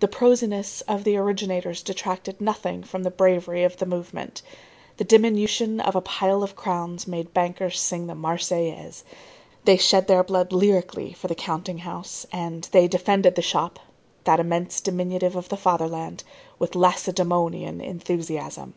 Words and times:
The 0.00 0.06
prosiness 0.06 0.82
of 0.82 1.02
the 1.02 1.16
originators 1.16 1.82
detracted 1.82 2.42
nothing 2.42 2.82
from 2.82 3.04
the 3.04 3.10
bravery 3.10 3.64
of 3.64 3.78
the 3.78 3.86
movement. 3.86 4.42
The 4.98 5.04
diminution 5.04 5.80
of 5.80 5.96
a 5.96 6.02
pile 6.02 6.42
of 6.42 6.54
crowns 6.54 7.06
made 7.08 7.32
bankers 7.32 7.80
sing 7.80 8.06
the 8.06 8.14
Marseillaise. 8.14 9.02
They 9.64 9.78
shed 9.78 10.08
their 10.08 10.22
blood 10.22 10.52
lyrically 10.52 11.14
for 11.14 11.26
the 11.28 11.34
counting 11.34 11.78
house; 11.78 12.26
and 12.30 12.68
they 12.72 12.86
defended 12.86 13.34
the 13.34 13.40
shop, 13.40 13.78
that 14.24 14.38
immense 14.40 14.78
diminutive 14.78 15.36
of 15.36 15.48
the 15.48 15.56
fatherland, 15.56 16.22
with 16.58 16.72
Lacedæmonian 16.74 17.82
enthusiasm. 17.82 18.74